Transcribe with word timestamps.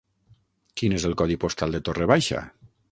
Quin 0.81 0.95
és 1.01 1.05
el 1.11 1.15
codi 1.21 1.39
postal 1.45 1.77
de 1.77 1.85
Torre 1.91 2.11
Baixa? 2.15 2.45